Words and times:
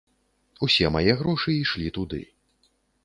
Усе 0.67 0.87
мае 0.95 1.13
грошы 1.19 1.49
ішлі 1.61 1.93
туды. 1.99 2.21